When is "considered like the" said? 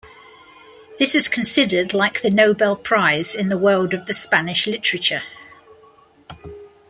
1.27-2.31